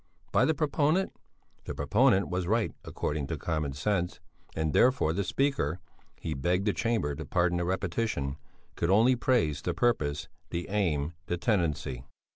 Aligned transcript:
By 0.31 0.45
the 0.45 0.55
proponent? 0.55 1.15
The 1.65 1.75
proponent 1.75 2.27
was 2.27 2.47
right 2.47 2.71
according 2.83 3.27
to 3.27 3.37
common 3.37 3.73
sense, 3.73 4.19
and 4.55 4.73
therefore 4.73 5.13
the 5.13 5.23
speaker 5.23 5.79
he 6.19 6.33
begged 6.33 6.65
the 6.65 6.73
Chamber 6.73 7.13
to 7.13 7.23
pardon 7.23 7.59
the 7.59 7.65
repetition 7.65 8.37
could 8.75 8.89
only 8.89 9.15
praise 9.15 9.61
the 9.61 9.75
purpose, 9.75 10.27
the 10.49 10.67
aim, 10.69 11.13
the 11.27 11.37
tendency. 11.37 12.03